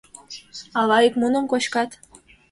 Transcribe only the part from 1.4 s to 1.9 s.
кочкат?